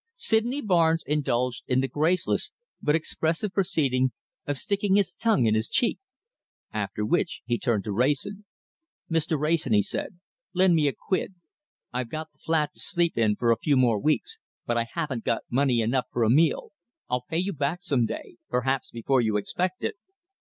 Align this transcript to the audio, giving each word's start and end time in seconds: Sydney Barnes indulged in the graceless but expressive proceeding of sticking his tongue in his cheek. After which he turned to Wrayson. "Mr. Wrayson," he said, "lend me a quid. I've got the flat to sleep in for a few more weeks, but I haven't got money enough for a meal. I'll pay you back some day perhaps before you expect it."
Sydney 0.15 0.63
Barnes 0.63 1.03
indulged 1.05 1.61
in 1.67 1.81
the 1.81 1.87
graceless 1.87 2.49
but 2.81 2.95
expressive 2.95 3.53
proceeding 3.53 4.13
of 4.47 4.57
sticking 4.57 4.95
his 4.95 5.15
tongue 5.15 5.45
in 5.45 5.53
his 5.53 5.69
cheek. 5.69 5.99
After 6.73 7.05
which 7.05 7.43
he 7.45 7.59
turned 7.59 7.83
to 7.83 7.91
Wrayson. 7.91 8.45
"Mr. 9.11 9.39
Wrayson," 9.39 9.73
he 9.73 9.83
said, 9.83 10.17
"lend 10.55 10.73
me 10.73 10.87
a 10.87 10.93
quid. 10.93 11.35
I've 11.93 12.09
got 12.09 12.31
the 12.31 12.39
flat 12.39 12.73
to 12.73 12.79
sleep 12.79 13.15
in 13.15 13.35
for 13.35 13.51
a 13.51 13.57
few 13.59 13.77
more 13.77 13.99
weeks, 14.01 14.39
but 14.65 14.75
I 14.75 14.87
haven't 14.91 15.23
got 15.23 15.43
money 15.51 15.81
enough 15.81 16.07
for 16.11 16.23
a 16.23 16.31
meal. 16.31 16.71
I'll 17.07 17.21
pay 17.29 17.37
you 17.37 17.53
back 17.53 17.83
some 17.83 18.07
day 18.07 18.37
perhaps 18.49 18.89
before 18.89 19.21
you 19.21 19.37
expect 19.37 19.83
it." 19.83 19.97